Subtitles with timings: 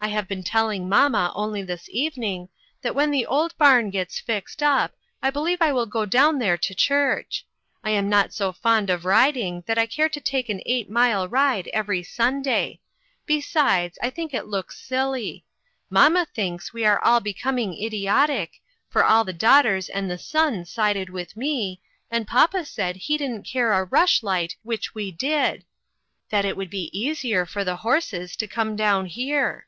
[0.00, 2.48] I have been telling mamma only this even ing,
[2.82, 6.56] that when the old barn gets fixed up, I believe I will go down there
[6.56, 7.44] to church.
[7.82, 11.26] I am not so fond of riding that I care to take an eight mile
[11.26, 12.78] ride every Sunday;
[13.26, 15.44] be sides, I think it looks silly.
[15.90, 21.10] Mamma thinks we are all becoming idiotic, for all the daughters and the son sided
[21.10, 25.64] with me, and papa said he didn't care a rush light which we did;
[26.30, 29.64] that it would be easier for the horses to come down here."